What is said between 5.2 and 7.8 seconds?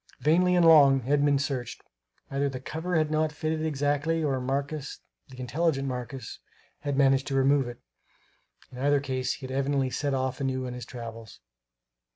the intelligent Marcus, had managed to remove it;